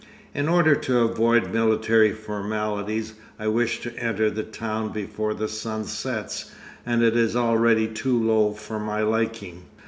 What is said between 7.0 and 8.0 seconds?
it is already